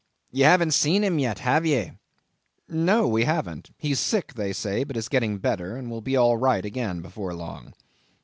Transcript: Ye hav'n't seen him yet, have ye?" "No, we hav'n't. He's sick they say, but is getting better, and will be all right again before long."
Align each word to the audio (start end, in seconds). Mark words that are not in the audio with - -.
Ye 0.31 0.41
hav'n't 0.45 0.73
seen 0.73 1.03
him 1.03 1.19
yet, 1.19 1.37
have 1.37 1.63
ye?" 1.63 1.91
"No, 2.67 3.07
we 3.07 3.25
hav'n't. 3.25 3.69
He's 3.77 3.99
sick 3.99 4.33
they 4.33 4.51
say, 4.51 4.83
but 4.83 4.97
is 4.97 5.07
getting 5.07 5.37
better, 5.37 5.77
and 5.77 5.91
will 5.91 6.01
be 6.01 6.17
all 6.17 6.37
right 6.37 6.65
again 6.65 7.01
before 7.01 7.35
long." 7.35 7.73